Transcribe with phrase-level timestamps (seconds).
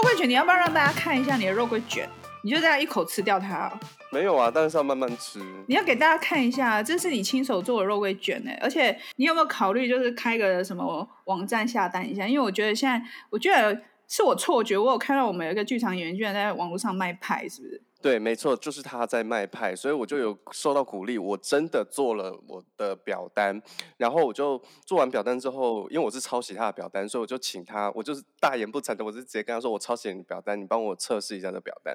[0.00, 2.08] 肉桂卷，你要不要让大家看一下你的肉桂卷？
[2.42, 3.70] 你就这样一口吃掉它？
[4.10, 5.38] 没有啊，但是要慢慢吃。
[5.66, 8.50] 你要给大家看一下，这是你亲手做的肉桂卷呢。
[8.62, 12.26] 而且你有没有考虑就是开个什么网站下单一下？
[12.26, 13.78] 因为我觉得现在，我觉得
[14.08, 17.82] 是我错觉，我有看到我们有一个剧场演员居然在网络上卖派，是不是？
[18.02, 21.18] 对，没错，就是他在卖派，所以我就有受到鼓励。
[21.18, 23.60] 我真的做了我的表单，
[23.98, 31.94] 然后我就做完表单之后，因为我是抄袭他的表单，所以我就请他，我就是大言不惭的，我就直接跟他说：“我抄袭你的表单，你帮我测试一下这表单。”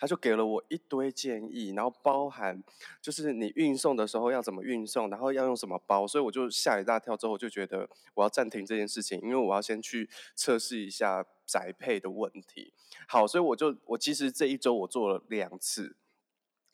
[0.00, 2.62] 他就给了我一堆建议，然后包含
[3.02, 7.14] 就是你运送的时候要怎么运送，然后要用什么包，所以我就吓一大跳。
[7.14, 12.72] 之后我就觉得我要暂停这件事情，因为我要先去测试一下宅配的问题。
[13.06, 15.94] 好，所以我就我其实这一周我做了两次，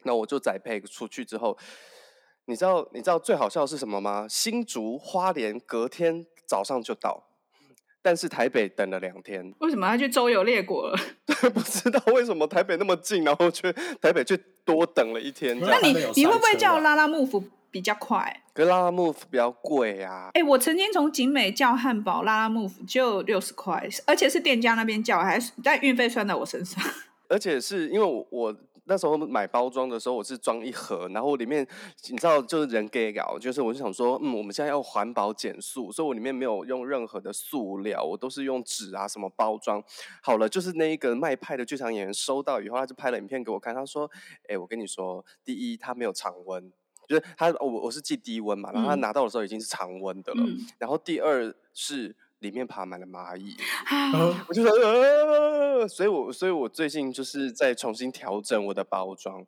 [0.04, 1.58] 那我就宅配出去之后，
[2.44, 4.26] 你知道你知道最好笑的是什么吗？
[4.28, 7.24] 新竹花莲隔天早上就到，
[8.00, 9.52] 但是台北等了两天。
[9.58, 10.96] 为什么要去周游列国了？
[11.26, 15.58] 对，不知道为什么台北那么近，然后去台北去多等了一天。
[15.58, 18.42] 那你你会不会叫 Lalamove 比较快？
[18.52, 20.30] 可是 Lalamove 比较贵啊。
[20.34, 26.82] 哎、欸，我曾经从景美叫汉堡，Lalamove 就六十块，而且是店家那边叫，还是但运费算在我身上。
[27.28, 31.66] 而且是因为我我那时候买包装的时候，我是装一盒，然后里面
[32.08, 39.84] 你知道就是人给搞，就是我就想说，嗯，我们现在要环保减塑，所以我里面没有用任何的塑料，我都是用纸啊什么包装。
[40.22, 44.10] 好了，就是那一个卖派的剧场演员收到以后，他就拍了影片给我看，他说，
[44.44, 46.72] 哎、欸，我跟你说，第一，他没有常温。
[47.08, 50.42] 就是他，我我是记低温嘛，然后他拿到的时候已经是常温的了。
[50.46, 59.44] 嗯、然后第二是里面爬满了蚂蚁，啊、我就说呃，所以我所以我最近就是在重新调整我的包装。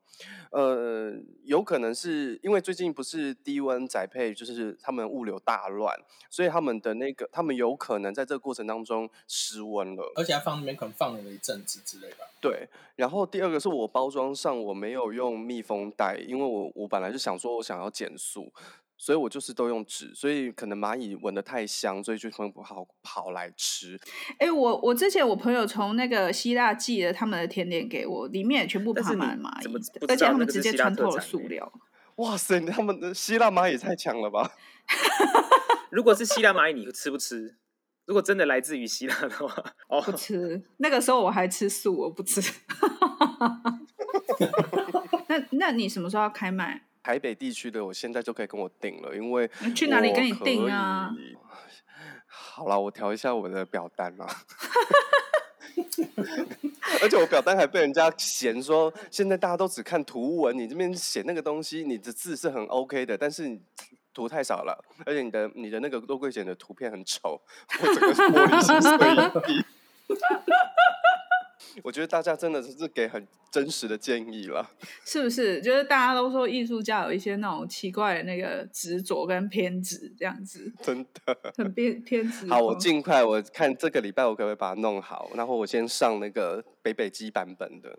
[0.50, 1.12] 呃，
[1.44, 5.96] 有可能是因为最近不是低温宅配，就是他们物流大乱，
[6.28, 12.16] 所以他们的那个他们有可能在这个过程当中失温了，而且还放里面可能放了一阵子之类的。
[12.40, 18.52] 对，然后第二个是我包装上我没有用密封袋，因为我我本来就想说我想要减速。
[19.02, 23.98] 所以我就是都用纸，所以可能蚂蚁闻得太香，所以就很不好跑来吃。
[24.32, 29.72] 哎、欸，我我之前我朋友从那个希腊寄了他们的甜点给我，里面也全部爬满蚂蚁，
[30.06, 31.72] 而且他们直接穿透了塑料。
[32.16, 34.52] 哇塞，他们的希腊蚂蚁太强了吧？
[35.90, 37.56] 如果是希腊蚂蚁，你吃不吃？
[38.04, 40.62] 如果真的来自于希腊的话，哦，不吃。
[40.76, 42.38] 那个时候我还吃素，我不吃。
[45.28, 46.82] 那那你什么时候要开卖？
[47.02, 51.10] 台北地区的，我现在就可以跟我订了，因为去哪里跟你订啊？
[52.26, 54.26] 好了，我调一下我的表单啦。
[57.02, 63.60] 而且我表单还被人家嫌说，现在大家都只看图文，你这边写那个东西，你的字是很 OK 的，但是你
[64.12, 67.40] 图太少了，而且你的你的那个肉桂卷的图片很丑，
[67.80, 69.64] 我整个玻璃心碎一地。
[71.82, 74.70] 我觉得大家真的是给很真实的建议了，
[75.04, 75.60] 是不是？
[75.60, 82.46] 就是大家都说艺术家有一些那种奇怪的那个执着跟偏执，这样子，真的很偏偏执。
[82.48, 87.98] 好，我尽快我看这个礼拜我可不可以把它弄好，然后我先上那个北北基版本的，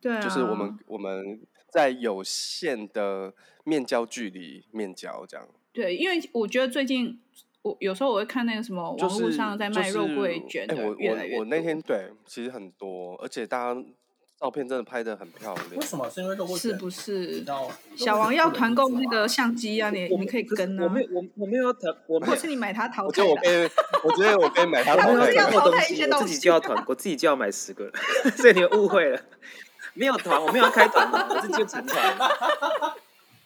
[0.00, 5.48] 对啊，就是我们我们在有限的面交距离面交这样。
[5.72, 7.20] 对，因为我觉得最近。
[7.62, 11.38] 我有时候我会看那个什么网络上在卖肉桂卷的，越来越多。
[11.38, 13.80] 我我那天对，其实很多，而且大家
[14.40, 15.66] 照片真的拍的很漂亮。
[15.74, 16.08] 为什么？
[16.08, 16.70] 是因为肉桂卷？
[16.70, 17.44] 是不是？
[17.96, 20.84] 小王要团购那个相机啊，你你可以跟啊。
[20.84, 23.24] 我没有，我我没有团，我或是你买它淘汰。
[23.24, 23.68] 我可以，
[24.04, 25.32] 我觉得我可以买 他淘汰。
[25.32, 27.90] 要淘汰一些东西，我自己就要团，我自己就要买十个，
[28.36, 29.20] 所以你们误会了。
[29.94, 32.16] 没有团，我没有要开团，我自己就成团。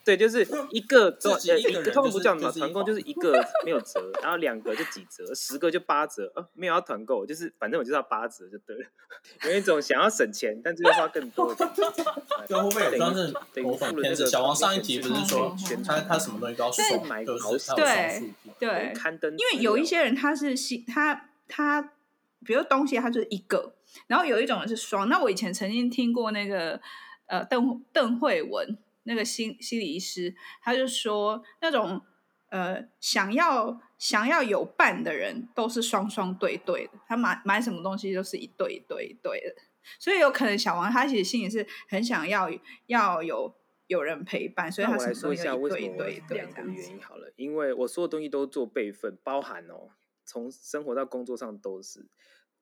[0.04, 8.84] 对，就是一个多，呃，一个通常不叫什么团购，就是一个没有折，然后两个就几折，十个就八折，呃，没有要团购，就是反正我就要八折就对了。
[9.46, 11.64] 有一种想要省钱，但是又花更多的。
[12.48, 14.26] 对，会不会也算是某种偏执？
[14.26, 19.30] 小王上一集不是说他他什么东西都要送，买都是对对，刊登。
[19.32, 21.92] 因为有一些人他是新，他他
[22.44, 23.74] 比如东西他就是一个，
[24.08, 25.08] 然后有一种人是双。
[25.08, 26.80] 那我以前曾经听过那个
[27.26, 28.76] 呃邓邓慧文。
[29.04, 32.00] 那个心心理医师，他就说，那种
[32.50, 36.92] 呃想要想要有伴的人，都是双双对对的。
[37.08, 39.62] 他买买什么东西都是一对一对一对的，
[39.98, 42.48] 所以有可能小王他其实心里是很想要
[42.86, 43.52] 要有
[43.88, 49.88] 有人陪伴，所以他来说一下为什么两个原因好了，因为我所有东西都做备份，包含哦，
[50.24, 52.06] 从生活到工作上都是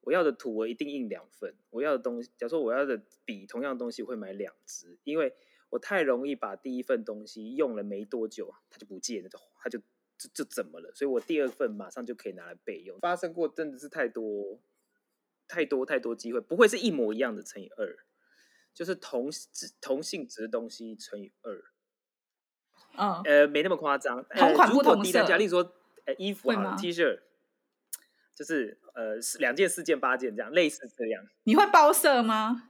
[0.00, 1.54] 我要的图，我一定印两份。
[1.68, 5.34] 我要的东西，假如说我要的笔，同样的东西我会买两支，因为。
[5.70, 9.30] 我太容易把第一份东西用了没多久，它就不见了，
[9.62, 9.78] 它就
[10.18, 10.92] 就就怎么了？
[10.94, 12.98] 所以我第二份马上就可以拿来备用。
[13.00, 14.60] 发生过真的是太多
[15.48, 17.96] 太多太多机会，不会是一模一样的乘以二，
[18.74, 21.64] 就是同质同性质的东西乘以二。
[22.96, 24.24] 嗯，呃，没那么夸张。
[24.30, 24.90] 同款不同色。
[24.90, 25.72] 如果低单价，例如说，
[26.06, 27.20] 呃，衣服啊，T 恤，
[28.34, 31.24] 就是呃，两件、四件、八件这样，类似这样。
[31.44, 32.69] 你会包色吗？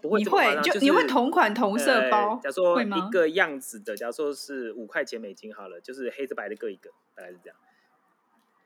[0.00, 2.34] 不会，你会就、就、你会同款同色包？
[2.34, 7.56] 呃、假如说一个样子的，假如说是五块钱美金好了，就是黑的白的各一个，大概是这样。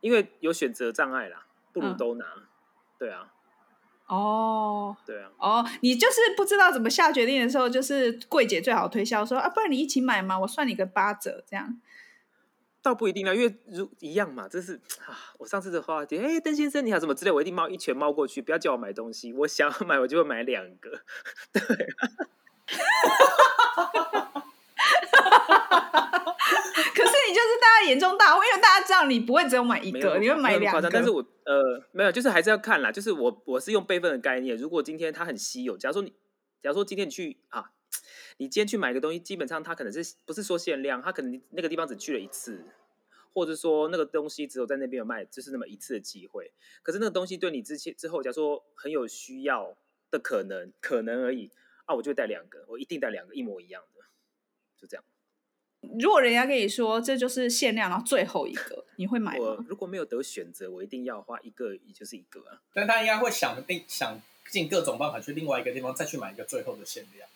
[0.01, 2.25] 因为有选择障碍啦，不如都拿。
[2.37, 2.43] 嗯、
[2.99, 3.33] 对啊。
[4.07, 4.97] 哦。
[5.07, 5.31] 对啊。
[5.39, 11.81] 哦，你就是不知道怎么下决定的时候，就是柜姐最好推销说啊，不然你一起买嘛，我算你个八折这样。
[12.85, 14.75] 倒不一定啦，因为如一样嘛，这是
[15.07, 20.91] 啊，我上次的话题，哎，邓先生你好，什么之类，我一定猫一拳猫过去，不要叫我买东西，我想要买我就会买两个，
[21.51, 21.63] 对。
[26.95, 30.91] 可是你就是大家眼中大，因为大家知道你不会只有买一个，你会买两个。
[30.91, 36.11] 但是我呃没有，就是还是要看啦，就是我我是用备份的概念，如果今天它很稀有，假如说你，
[36.63, 37.71] 假如说今天你去啊。
[38.37, 42.65] 你今天去买个东西，基本上它可能是不是说限量，它可能那个地方只去了一次，
[43.33, 46.53] 或者说那个东西只有在那边有卖，就是那么一次的机会。
[46.83, 49.77] 可是那个东西对你之前之后，假如说很有需要
[50.11, 51.51] 的可能，可能而已
[51.85, 54.03] 啊，我就带两个，我一定带两个一模一样的，
[54.81, 55.05] 就这样。
[56.01, 59.45] 如果人家跟你说这就是限量，然后最后一个，你会买吗？
[59.45, 62.63] 我如果没有得选择，我一定要花一个，也就是一个啊。
[62.73, 64.19] 但他应该会想定想
[64.49, 67.29] 尽各种办法去另外一个地方再去买一个最后的限量。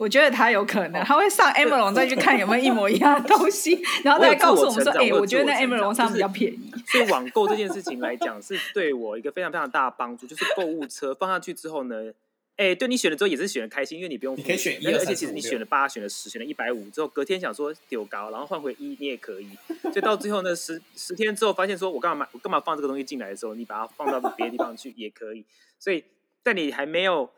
[0.00, 6.70] 我觉得他有可能，他会上 Amazon 再去看有没有一模一样的 东西，然后再告诉我们说：“哎、欸，我觉得那 Amazon 上比较便宜。
[6.70, 10.26] 就是”所以网购这件事情来讲，是对我一个非常非常大的帮助。
[10.26, 12.10] 就是购物车放上去之后呢，
[12.56, 19.50] 哎、欸，对你选了之后也是选的开心，因为你不用付，你可以选一，而且其实你选了八，选了十，选了一百五之后，隔天想说丢高，然后换回一，你也可以。
[19.82, 25.44] 所以到最后呢，十十天之后发现说，我干嘛买，我干嘛放这个东西进来的时候，你把它放到别的地方去也可以。
[25.78, 26.02] 所以
[26.42, 27.28] 在你还没有。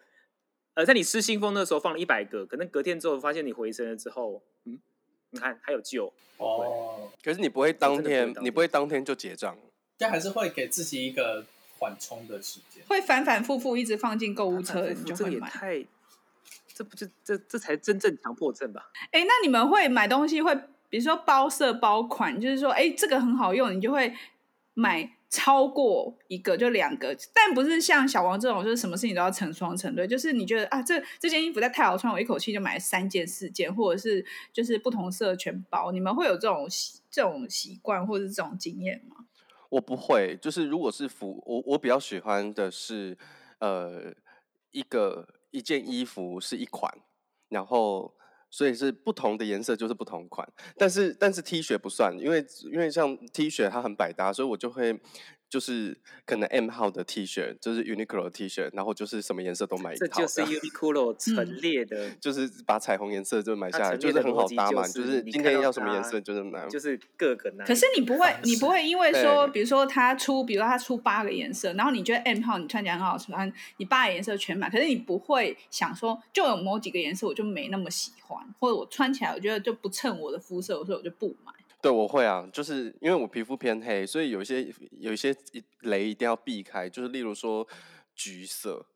[0.74, 4.78] 呃，在你失心疯的时候放了一百个，可能隔天之后发现你回神了之后，嗯，
[5.30, 7.10] 你看还有救哦。
[7.22, 9.56] 可是你不会当天，你不会当天就结账，
[9.98, 11.44] 但还是会给自己一个
[11.78, 15.50] 缓冲的时间，会反反复复一直放进购物车，你就会买。
[15.50, 15.84] 太，
[16.74, 18.90] 这不就这这才真正强迫症吧？
[19.10, 20.54] 哎、欸，那你们会买东西会，
[20.88, 24.14] 比如说包色包款，就是说，哎、欸，这个很好用，你就会
[24.74, 25.16] 买。
[25.32, 30.06] 超过一个就两个，但不是像小王这种，就是什么事情都要成双成对。
[30.06, 35.90] 就是你觉得啊，这这件衣服在太好穿，我一口气就买了三件、四件，或者是就是不同色全包。
[35.90, 36.68] 你们会有这种
[37.10, 39.24] 这种习惯或者是这种经验吗？
[39.70, 43.16] 我不会，就是如果是服，我我比较喜欢的是，
[43.58, 44.12] 呃，
[44.70, 46.98] 一个一件衣服是一款，
[47.48, 48.14] 然后。
[48.52, 55.00] 所以是不同的颜色就是不同款，但是但是 T 恤不算，因为因为像 T 恤它很百搭，所以我就会。
[55.52, 55.94] 就是
[56.24, 60.06] 可能 M 号的 T 恤，就是 Uniqlo 的 T 恤，然后就是什么颜色都买一套。
[60.06, 64.88] 这就是 Uniqlo 陈列的，就是把彩虹颜色就买下来，就是很好搭嘛。
[64.88, 67.66] 就是今天要什么颜色就是买，就是各个拿。
[67.66, 81.52] 可是你不会，你不会 因为说，比如说他出，比如说他出八个颜色，然后你觉得 M 号你穿起来很好穿，你八个颜色全买，可是你不会想说，就有某几个颜色我就没那么喜欢，或者我穿起来我觉得就不衬我的肤色，所以我就不买。
[81.82, 85.34] 对，我会啊，就是因为我皮肤偏黑，所以有一些有一些
[85.80, 87.66] 雷一定要避开，就是例如说
[88.14, 88.86] 橘色，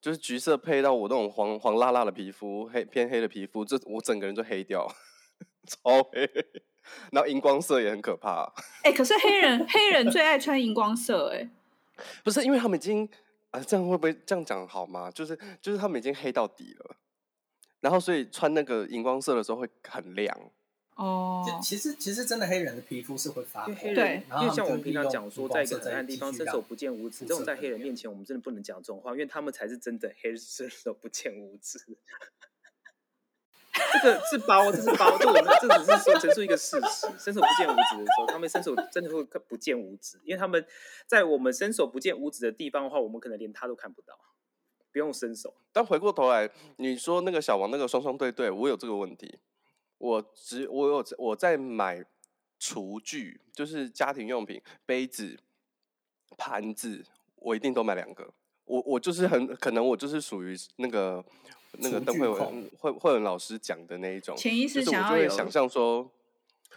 [0.00, 4.86] 就是橘色配到我那种黄黄辣辣的皮肤，黑偏黑的皮肤，这我整个人就黑掉，
[5.66, 6.30] 超黑。
[7.10, 8.44] 然后荧光色也很可怕。
[8.84, 11.50] 哎、欸，可是黑人黑人最爱穿荧光色，哎，
[12.22, 13.06] 不是因为他们已经
[13.50, 15.10] 啊，这样会不会这样讲好吗？
[15.10, 16.96] 就是就是他们已经黑到底了，
[17.80, 20.38] 然后所以穿那个荧光色的时候会很亮。
[20.98, 31.78] 哦、oh.，其实其实真的黑人的皮肤是会发光，对，因为像我们平常讲说，在一个黑暗地方伸手不见五指，这种在黑人面前，我们真的不能讲这种话，因为他们才是真的黑人伸手不见五指。
[33.92, 40.66] 这个是包，这是包，就我们这只是说陈述一个事实，伸手不见五指的时候，他们伸手真的会不见五指，因为他们
[41.06, 44.18] 在我们伸手不见五指的地方的话，我们可能连他都看不到，
[44.90, 45.54] 不用伸手。
[45.72, 49.38] 但回过头来，你说那个小王那个双双对对，我有这个问题。
[49.98, 52.04] 我只我有我在买
[52.58, 55.38] 厨具，就是家庭用品，杯子、
[56.36, 57.04] 盘子，
[57.36, 58.32] 我一定都买两个。
[58.64, 61.24] 我我就是很可能我就是属于那个
[61.72, 66.10] 那个邓慧文慧慧文老师讲的那一种，潜意识想要就是我就会想象说，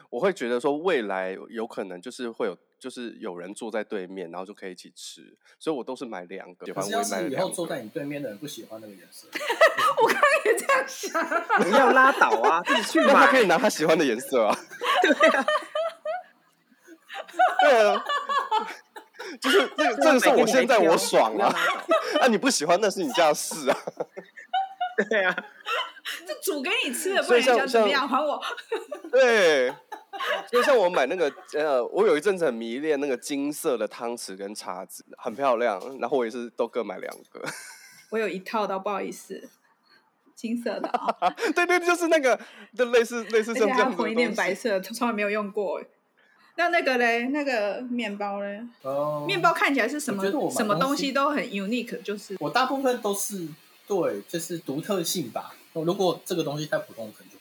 [0.10, 2.58] 我会觉得说未来有可能就是会有。
[2.82, 6.66] 就是有人坐在对面，然后就可以一起吃，所以我都是买两个。
[6.74, 9.28] 可是要是以后坐在你对面的人不喜欢那个颜色，
[10.02, 11.24] 我刚刚也这样想。
[11.62, 13.14] 不要拉倒啊，自己去买。
[13.14, 14.58] 他可以拿他喜欢的颜色啊。
[15.04, 15.46] 对啊。
[17.62, 18.04] 对啊。
[19.40, 21.56] 就是这这个是我现在我爽啊，
[22.20, 23.78] 啊你不喜欢那是你家的事啊。
[25.10, 25.36] 对啊，
[26.28, 28.10] 这煮给你吃的，不然想怎么样？
[28.10, 28.42] 还我。
[29.12, 29.72] 对，
[30.51, 35.80] 就像我买那个呃，我有一阵子很迷恋那个金色的汤匙跟叉子，很漂亮。
[36.00, 37.41] 然后我也是都各买两个。
[38.12, 39.50] 我有一套的，不好意思，
[40.36, 41.34] 金色的、哦。
[41.56, 42.39] 对对，就是那个，
[42.75, 43.98] 就类似类似这样子。
[43.98, 45.82] 混一点白色，从来没有用过。
[46.56, 53.48] 那那个嘞，那个面包嘞，哦，面包看起来是什么什么东西都很 unique，就是我大部分都是。
[53.88, 55.53] 对，就是独特性吧。
[55.74, 57.40] 如果这个东西太普通，可能就不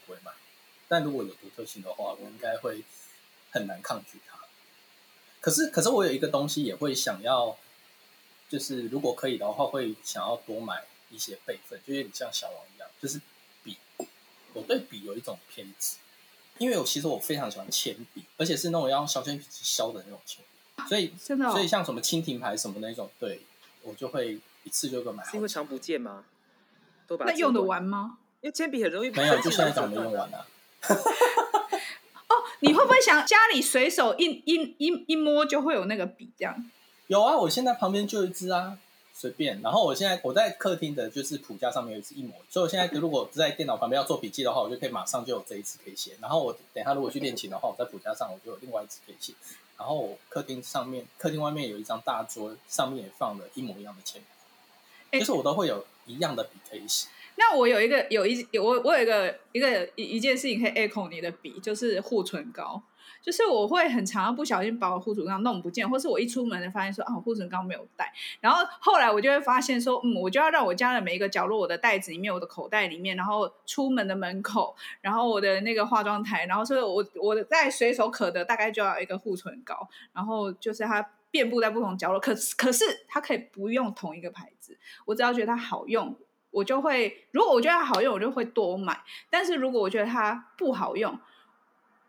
[0.91, 2.83] 但如果有独特性的话，我应该会
[3.49, 4.37] 很难抗拒它。
[5.39, 7.57] 可是，可是我有一个东西也会想要，
[8.49, 13.21] 就是如果可以的话，会想要多买一些备份，就有点像小王一样，就是
[13.63, 13.77] 笔。
[14.53, 15.95] 我对笔有一种偏执，
[16.57, 20.89] 因为我其实我非常喜欢铅笔，而且是那种要用削铅笔去削的那种铅笔。
[20.89, 23.43] 所以，真的、哦，所以像什么蜻蜓牌什么那种，对
[23.83, 25.23] 我就会一次就够买。
[25.23, 26.25] 是因为常不见吗？
[27.07, 28.17] 那用得完吗？
[28.41, 30.45] 因为铅笔很容易没有，就现在怎么没用完啊？
[32.27, 36.71] 哦，你会不会想家里随手一一一一摸就会有那个笔这样？
[37.07, 38.77] 有啊，我现在旁边就一支啊，
[39.13, 39.61] 随便。
[39.61, 46.17] 然后我现在我在客厅的就是谱架上面有一支一模，所以我现在如果在电脑旁边要做笔记的话，我就可以马上就有这一支可以写。
[46.21, 49.33] 然后我等下如果去练琴的话，我在谱架上我就有另外一支可以写。
[49.77, 55.19] 然后我客厅上面、客厅外面有一张大桌，上面也放了一模一样的铅笔。
[55.19, 57.07] 就是我都会有一样的笔可以写。
[57.41, 62.83] 那我有一个有一有我我有一个一个一一件事情可以 echo 你的笔，就是护唇膏。
[63.19, 68.11] 就是我会很常不小心把我护唇膏弄不见，或是我一出门就发现说啊，护唇膏没有带。
[68.39, 81.07] 然后后来我就会发现说，嗯，我就要让我家的每一个角落，我的袋子里面，我的口袋里面，然后出门的门口，然后我的那个化妆台，然后所以我我在随手可得大概就要一个护唇膏，然后就是它。
[81.31, 86.13] 遍布在不同角落，可可是它可以不用同一个牌子，我只要觉得它好用，
[86.51, 87.25] 我就会。
[87.31, 89.01] 如果我觉得它好用，我就会多买。
[89.29, 91.17] 但是如果我觉得它不好用，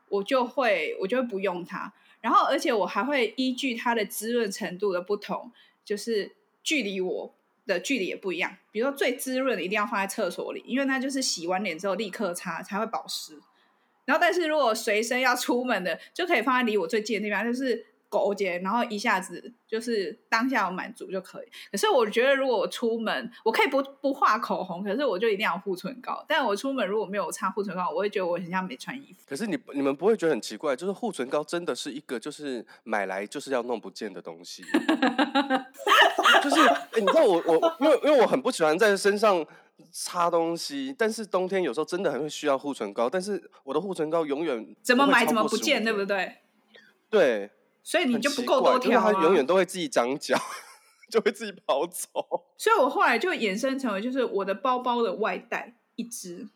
[0.08, 1.92] 我就会我就会不用它。
[2.20, 5.50] 然后而且我还会依据它的滋润程度的不同，
[5.84, 6.32] 就是
[6.62, 7.34] 距离我
[7.66, 8.56] 的距离也不一样。
[8.70, 13.40] 比如说最滋润的一定要放在厕所里，因为它就是洗完脸之后立刻擦才会保湿。
[14.04, 17.86] 然后但是如果随身要出门的，就可以放在离我最近的地方，就是。
[18.12, 21.46] 勾结，然后一下子就是当下有满足就可以。
[21.70, 26.22] 可是我觉得，如果我出门，我可以不不画口红，可是我就一定要护唇膏。
[26.28, 29.24] 但我出门如果没有擦护唇膏，我会觉得我很像没穿衣服。
[29.26, 30.76] 可是你你们不会觉得很奇怪？
[30.76, 34.62] 就是护唇膏真的是一个就是买来就是要弄不见的东西。
[36.44, 39.44] 就是哎，你知道我我因为因为我很不喜欢在身上
[39.90, 46.36] 擦东西，但是冬天有时候真的很会需要护唇膏，但是我的护唇膏永远怎么买怎么不见，对不对？
[47.08, 47.50] 对。
[47.82, 49.10] 所以你就不够多条啊！
[49.10, 50.38] 因为它永远都会自己长脚，
[51.10, 52.08] 就会自己跑走。
[52.56, 56.46] 所以我后来就衍生成为，就是我的包包的外带一只，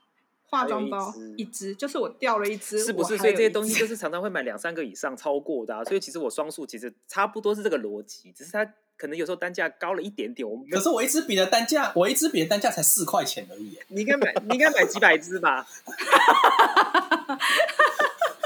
[0.45, 3.19] 化妆包一只，就是我掉了一只，是不是？
[3.19, 5.85] 所以这些东西就是常常会买两三个以上，超过的啊。
[5.85, 8.65] 所以其实我双数其实差不多是这个逻辑，只是它
[8.97, 10.49] 可能有时候单价高了一点点。
[10.49, 13.77] 我可是我一支笔的单价，我一支笔的单价才四块钱而已。
[13.89, 15.67] 你应该买，你应该买几百支吧？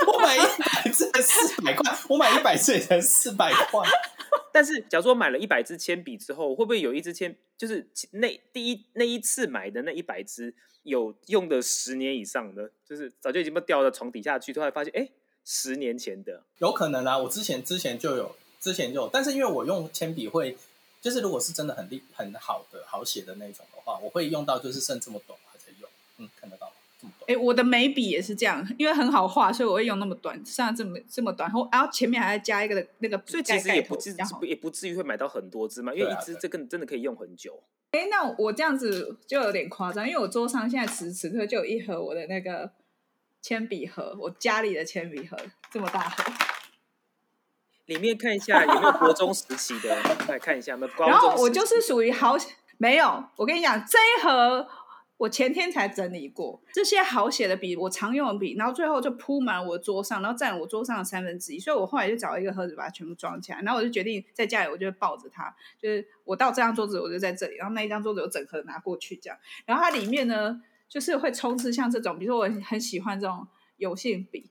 [0.06, 3.86] 我买一百支才四百块，我买一百支也才四百块。
[4.52, 10.52] 但是，假如说买了一百支铅笔之后，会不会有一支铅，就是那第一那一次买的那一百支
[10.82, 15.08] 有用的十年以上的，就是早就已经被掉到床底下去，突然发现，哎，
[15.44, 17.16] 十年前的有可能啊。
[17.18, 20.56] 我之前之前就有，之前就有，但是因为我用铅笔会，
[21.00, 25.88] 就是如果是真的很厉很好的好写的那种的话，我会用到就是剩这么短还在用，
[26.18, 26.69] 嗯，看得到。
[27.20, 37.62] 哎、欸，我的眉笔也是这样，因为很好画，所以我会用那么短，上这么这么短，然后然后前面还要加一个那个，所以其实也不至也不至于会买到很多支嘛，因为一支这个真的可以用很久。
[37.92, 42.70] 哎、欸，那我这样子就有点夸张，因为我桌上现在此时此刻就有一盒我的那个
[43.40, 45.36] 铅笔盒，我家里的铅笔盒
[45.72, 46.24] 这么大盒，
[47.86, 49.96] 里面看一下有没有国中时期的，
[50.28, 51.06] 来看一下有没有。
[51.06, 52.36] 然后我就是属于好
[52.76, 54.68] 没有，我跟你讲这一盒。
[55.20, 70.58] 我前天才整理过这些好写的笔，我常用的笔，然后最后就铺满我桌上，然后占我桌上的三分之一，所以我后来就找一个盒子把它全部装起来，然后我就决定在家里，我就会抱着它，就是我到这张桌子我就在这里，然后那一张桌子我整盒拿过去这样，然后它里面呢
[70.88, 73.46] 就是会充斥像这种，比如说我很喜欢这种
[73.76, 74.50] 油性笔，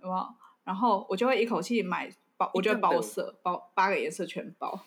[0.00, 0.26] 有没有？
[0.64, 4.86] 然后我就会一口气买包，我就会包色，包八个颜色全包。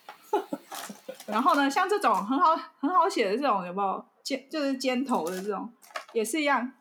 [1.28, 4.04] 然后呢，像这种很好很好写的这种有没有？
[4.26, 5.72] 尖就是尖头的这种，
[6.12, 6.74] 也是一样，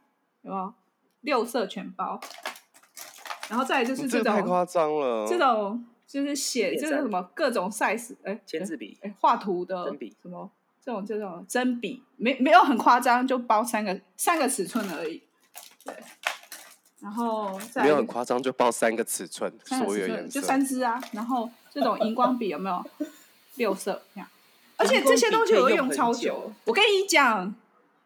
[0.42, 0.74] 有没有？
[1.20, 2.20] 六色全包，
[3.48, 5.26] 然后再来就是这种，这太夸张了。
[5.26, 10.50] 这种就是写就是什么各种 size，哎，签字笔，哎，画图的针笔，什么
[10.82, 15.22] 这种这种真笔，没没有很夸张，就包三个三个尺寸而已。
[15.82, 15.94] 对，
[17.00, 21.02] 然后再没有很夸张，就包三个尺寸，三个尺寸所有颜色就三支啊。
[21.12, 22.84] 然后这种荧光笔有没有
[23.56, 24.28] 六色这样？
[24.76, 26.52] 而且这些东西我会用超久。
[26.64, 27.54] 我跟你讲，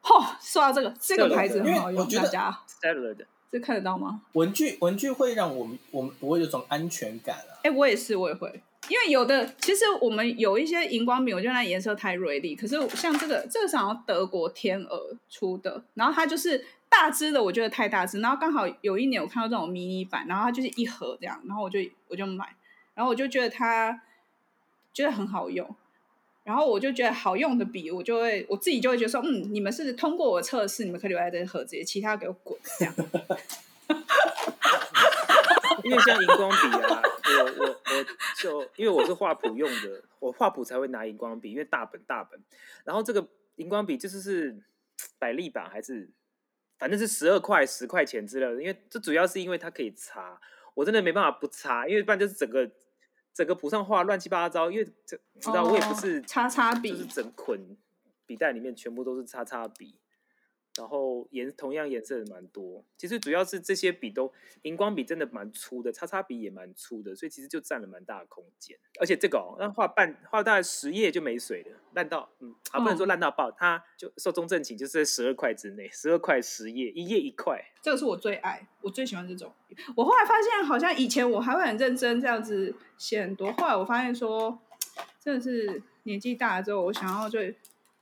[0.03, 3.27] 嚯，说到这个，这个牌子很好用，大家 Stella 的。
[3.51, 4.21] 这看得到吗？
[4.35, 7.57] 文具文具会让我们我们不会有种安全感啊。
[7.63, 8.61] 哎，我也是，我也会，
[8.91, 12.55] 因为有的其实我们有一些荧光笔，我觉得那颜色太锐利。
[12.55, 18.21] 可是像这个，这个是好像德国天鹅出的，然后它就是大支的，我觉得太大支。
[18.21, 22.55] 然后刚好有一年我看到这种迷你版，然后它就是一盒这样，然后我就我就买，
[22.95, 24.03] 然后我就觉得它
[24.93, 25.67] 觉得很好用。
[26.49, 32.95] 然后我就觉得好用的笔，我就会我自己就会觉得说，嗯，你们是通过我测试，你们可以留在这个盒子里，其他给我滚这样。
[35.85, 37.03] 因为像荧光笔啊，
[37.39, 38.03] 我我我
[38.41, 42.41] 就因为我是画谱用的，我画谱才会拿荧光笔，因为大本大本。
[42.83, 44.57] 然后这个荧光笔就是是
[45.19, 46.09] 百利吧，还是
[46.79, 48.53] 反正是十二块十块钱之类的。
[48.63, 50.41] 因为这主要是因为它可以擦，
[50.73, 52.71] 我真的没办法不擦，因为不然就是整个。
[53.39, 57.77] 整个谱上画乱七八糟，因为这你知道我也不是叉叉笔，就是整捆
[58.27, 59.95] 笔袋里面全部都是叉叉笔。
[60.79, 64.33] 然后颜同样颜色的蛮多，其实主要是这些笔都
[64.63, 68.79] 荧光笔真的蛮粗的，叉叉笔也蛮粗的，所以其实就占了蛮大的空间。
[69.01, 77.61] 而且这个哦，那画半画大概十页就没水了，烂到嗯，啊不能说烂到爆，它就寿终正寝，就是在十二块之内，十二块十页，一页一块。
[77.83, 79.53] 这个是我最爱，我最喜欢这种。
[79.97, 84.57] 我后来发现，好像以前我还会很认真这样子写很多，后来我发现说，
[85.21, 87.41] 真的是年纪大了之后，我想要就。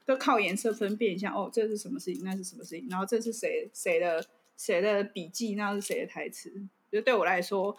[0.06, 4.24] 都靠颜色分辨一下哦，这是什么事情，那是什么事情，然后这是谁谁的
[4.56, 6.50] 谁的笔记，那是谁的台词？
[6.90, 7.76] 就对我来说，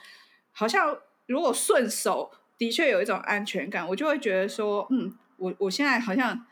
[0.51, 6.46] 好像如果顺手，的确有一种安全感，我就会觉得说，嗯，我我现在好像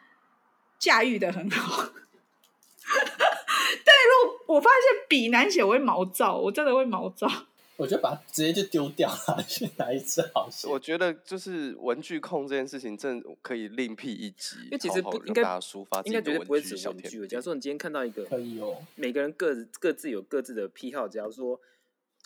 [0.80, 1.92] 驾驭得很好。
[3.84, 7.28] 但如果我发现笔难写，我会毛躁，我真的会毛躁。
[7.78, 10.66] 我就把它直接就丢掉了， 去拿一支好些。
[10.70, 17.28] 我觉得就是文具控这件事情，真的可以另辟一集，因为其实不应该抒发，应该绝对不会只文具。
[17.28, 21.06] 假如说你今天看到一个，可以哦，每个人各各自有各自的癖好。
[21.06, 21.60] 假如说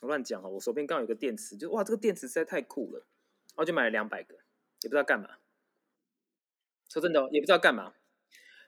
[0.01, 5.29] 我乱讲哈，我手边刚好有个电池，就哇，这个电池实在太酷了，然后就买了两百个，也不知道干嘛。
[6.89, 7.93] 说真的，哦也不知道干嘛。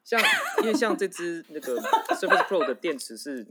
[0.03, 0.19] 像
[0.63, 1.79] 因为像这支那个
[2.15, 3.45] Surface Pro 的电池是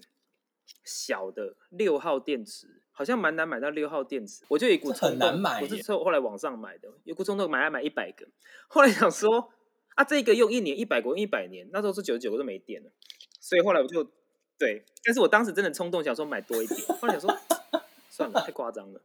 [0.82, 2.78] 小的六号电池。
[3.00, 8.26] 好像蛮难买到六号电池，我就有一股冲动，我是后后来网上买的，有股冲动买来买一百个，
[8.68, 9.50] 后来想说
[9.94, 12.90] 啊，这个用一年一百个用一百年，那时候是九十九个都没电了，
[13.40, 14.04] 所以后来我就
[14.58, 17.34] 对，但是我当时真的冲动想说买多一点，后来想说
[18.10, 19.00] 算了，太夸张了，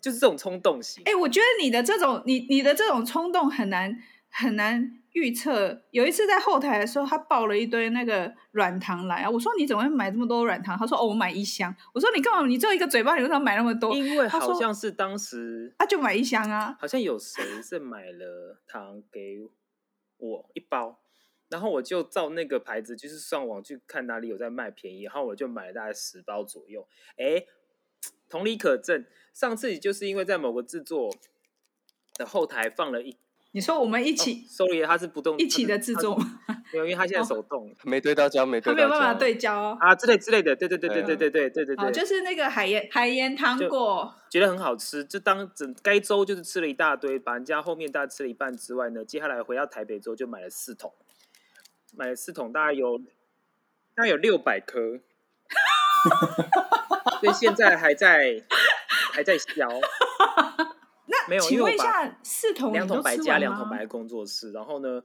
[0.00, 1.02] 就是这种冲动型。
[1.04, 3.94] 哎、欸，我觉得你的这种你你的这种冲动很难
[4.30, 5.02] 很难。
[5.14, 9.30] 预测有一次在后台的时候，他抱了一堆那个软糖来啊！
[9.30, 10.76] 我说你怎么会买这么多软糖？
[10.76, 11.72] 他说哦，我买一箱。
[11.94, 12.44] 我说你干嘛？
[12.48, 13.94] 你只有一个嘴巴，你为什么买那么多？
[13.94, 16.76] 因为好像是当时他就买一箱啊。
[16.80, 19.38] 好像有谁是买了糖给
[20.16, 20.98] 我一包，
[21.48, 26.88] 然后我就照那个牌子，就是上网去看哪里有在卖便宜，然后我就买了大概十包左右。
[27.16, 27.44] 哎，
[28.28, 31.14] 同理可证，上次就是因为在某个制作
[32.16, 33.16] 的后台放了一。
[33.54, 36.18] 你说我们一起，sorry，它是不动一起的制作，
[36.72, 50.92] 没有，因为他现在手动，没对到焦，没对到焦，没有办法对焦啊，之类之类的，对对对对对对对对对对，就是那个海盐海盐糖果，觉得很好吃，就当整该周就是吃了一大堆，把人家后面大概吃了一半之外呢，接下来回到台北之后就买了四桶，
[51.96, 52.98] 买了四桶，大概有
[53.94, 54.98] 大概有六百颗，
[57.22, 58.42] 所以现在还在
[59.12, 59.68] 还在削。
[61.28, 65.02] 没有，请问一下，四桶两桶白加两桶白工作室，然后呢，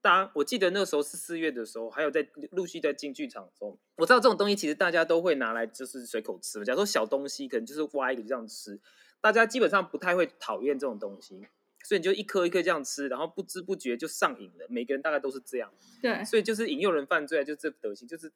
[0.00, 6.64] 当我记得那个时候是四月的时候，还有在陆续在进剧场中，我知道这种东西其实大家都会拿来就是随口吃。
[6.64, 8.78] 假如说小东西，可能就是挖一个这样吃，
[9.20, 11.46] 大家基本上不太会讨厌这种东西，
[11.84, 14.66] 所以你就一颗一颗这样吃，然后不知不觉就上瘾了。
[14.68, 18.30] 每个人大概都是这样，对，所以就是引诱人犯罪，就这德行，就是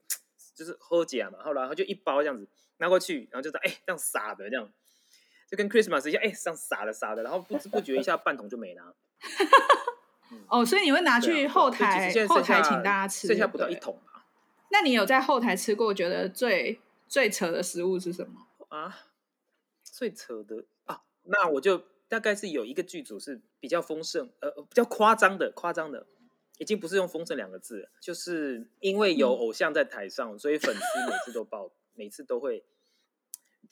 [0.55, 2.47] 就是喝假嘛，后来然后就一包这样子
[2.79, 4.71] 拿过去，然后就说哎，这样撒的这样。
[5.53, 8.97] 就跟 Christmas 一样，哎、欸，上撒的撒的，然后不知不觉一下半桶就没了。
[10.33, 14.25] 嗯、哦，所以你会拿去后台，后台请大家吃，剩下不到一桶吧？
[14.71, 19.09] 那你有在后台吃过觉得最最扯的食物是什么啊？
[19.85, 21.03] 最扯的啊？
[21.25, 26.07] 那我就大概是有一个剧组是比较丰盛，呃，比较夸张的，夸张的，
[26.57, 32.65] 已经不是用丰盛两个字了，就是因为有偶像在台上，嗯、所以粉丝每次都爆，每次都会。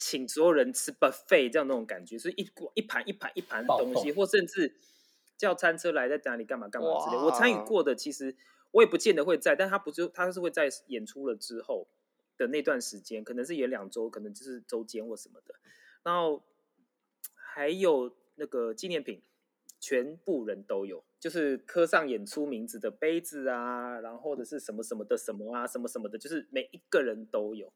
[0.01, 4.75] 请所有人吃 buffet 这样那种感觉，是一锅一盘一盘一盘的东西，或甚至
[5.37, 7.21] 叫餐车来在哪里干嘛干嘛之类。
[7.21, 8.35] 我参与过的，其实
[8.71, 11.87] 我也不见得会在，但他不是他是会在演出了之后
[12.35, 15.53] 的那段时间，可能是演两周，可能就是周间或什么的。
[16.01, 16.41] 然后
[17.35, 19.21] 还有那个纪念品，
[19.79, 27.71] 全部人都有，就是刻上演出名字的杯子啊，然后或者是什么什么的什么啊，什么什么的，就是每一个人都有。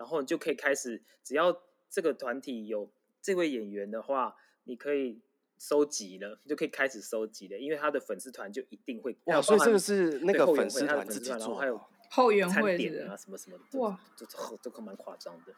[0.00, 1.60] 然后你就可以开始，只要
[1.90, 4.34] 这个团体有这位演员的话，
[4.64, 5.20] 你可以
[5.58, 9.14] 收集了，你就可以开始收集了，因为他的粉丝团就一定会。
[9.24, 13.78] 哇，所以这个是那个粉丝团自己做，然后还有后援会啊什么什么的。
[13.78, 15.52] 哇，这这这个蛮夸张的。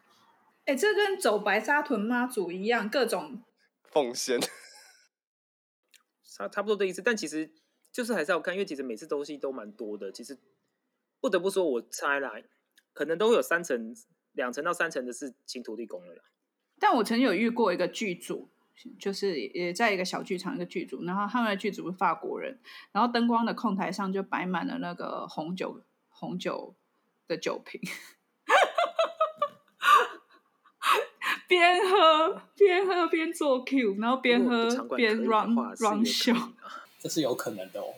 [0.65, 3.45] 哎，这跟走白沙屯妈祖一样，各种
[3.93, 4.41] 奉献，
[6.27, 7.01] 差差不多的意思。
[7.01, 7.49] 但其实
[7.93, 10.11] 就是还是要看，因为其实每次东西都蛮多的。
[10.11, 10.37] 其实
[11.21, 12.45] 不得不说，我猜来
[12.93, 13.95] 可能都会有三层。
[14.33, 16.23] 两层到三层的是请土地公了，
[16.79, 18.49] 但我曾经有遇过一个剧组，
[18.99, 22.59] 就是也在一个小剧场一个剧组，然后他们的剧组是法国人，
[22.93, 26.75] 然后灯光的控台上就摆满了那个红酒红酒
[27.29, 27.81] 的酒瓶，
[31.47, 36.53] 边喝边喝边做 Q，然后边喝边 run run show，
[36.99, 37.95] 这是有可能的哦。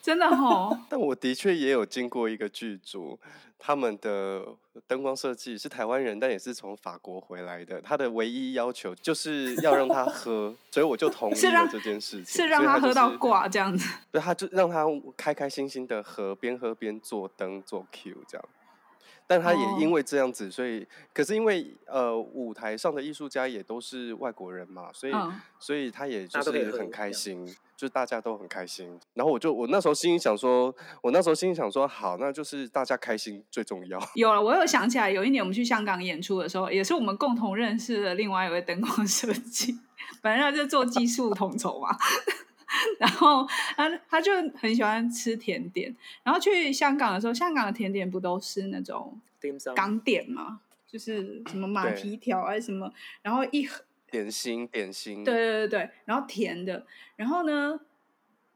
[0.00, 3.18] 真的哦， 但我的确也有经过一个剧组，
[3.58, 4.44] 他们的
[4.86, 7.80] 灯光设计是台湾人，但也是从法国回来的。
[7.80, 12.42] 他的唯一要求就是要让他喝，所以我就同意了这件事情。
[12.42, 14.84] 是让他喝到挂这样子，对，他就让他
[15.16, 18.48] 开开心心的喝，边喝边做灯做 Q 这样。
[19.28, 28.98] 但他也因为这样子，所以可是因为呃舞台上的艺术家也都是外国人嘛，所以、嗯、所以他也就是很开心，就是大家都很开心。
[29.12, 34.00] 然后我就我那时候心里想说，我那时候心里想说，好，那就是大家开心最重要。
[34.16, 39.78] 有了，我又想起来，有一年我们去香港演出的时候，也是我们共同认识的另外一位灯光设计，
[40.22, 41.94] 反正他就做技术统筹嘛。
[43.00, 49.18] 然后他他就很喜欢吃甜点，然后去香港的时候，香港的甜点不都是那种
[49.74, 56.84] 港点嘛，就是什么马蹄条还是什么，然后一盒点心点心，对对对对，然后甜的，
[57.16, 57.80] 然后呢，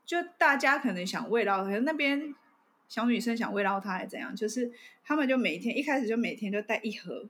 [0.04, 2.34] 就大家可能想慰劳，可能那边
[2.88, 4.70] 小女生想慰劳他还是怎样，就是
[5.02, 7.26] 他们就每天一开始就每天就带一盒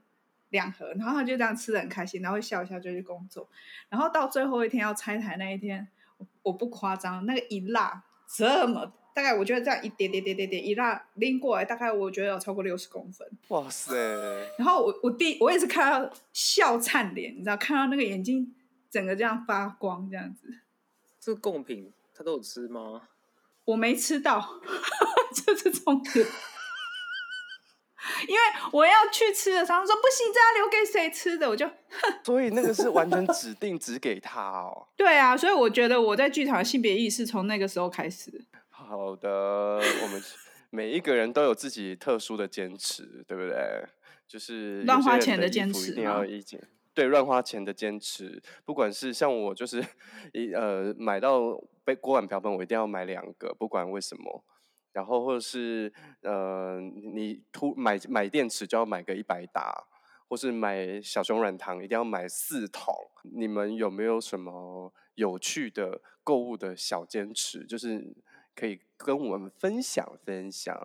[0.49, 3.47] 两盒，然后他就这样吃的很开心，然后会笑一笑就去工作，
[3.87, 5.87] 然后到最后一天要拆台那一天。
[6.43, 13.27] 我不夸张，那个一辣这么大概，我觉得这样一点点点点点一辣拎过来，大概我觉得有超过六十公分。
[13.49, 13.95] 哇塞！
[14.57, 18.53] 然后我我第我也是看到笑灿脸，你知道，看到那个眼睛
[18.89, 20.47] 整个这样发光，这样子。
[21.19, 23.03] 这个贡品他都有吃吗？
[23.65, 24.59] 我没吃到，
[25.33, 26.25] 这是重点。
[28.27, 32.13] 因为我要去吃的时候，他说不行，这要留给谁吃的，我就哼。
[32.23, 34.87] 所以那个是完全指定只给他哦。
[34.97, 38.45] 对啊，所以我觉得我在剧场的性别意识从那个时候开始。
[38.69, 39.29] 好的，
[40.01, 40.21] 我们
[40.69, 43.85] 每一个人都有自己特殊的坚持，对不对？
[44.27, 46.61] 就是乱花钱的坚持，一定要一件。
[46.93, 49.83] 对，乱花钱的坚持，不管是像我，就是
[50.33, 54.43] 一呃买到杯锅碗瓢盆，我一定要买两个，不管为什么。
[54.93, 59.83] 然后，或者是呃，你突买买电池就要买个一百打，
[60.29, 62.95] 或是买小熊软糖一定要买四桶。
[63.23, 67.65] 你们有没有什么有趣的购物的小坚持？
[67.65, 68.15] 就是
[68.55, 70.79] 可以跟我们分享分享。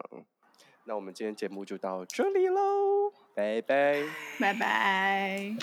[0.84, 4.02] 那我们今天节目就到这里喽，拜拜，
[4.40, 5.54] 拜拜。